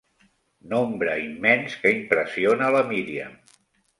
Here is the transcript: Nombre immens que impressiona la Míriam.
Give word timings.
Nombre 0.71 1.17
immens 1.25 1.77
que 1.83 1.93
impressiona 1.97 2.73
la 2.79 2.83
Míriam. 2.91 3.37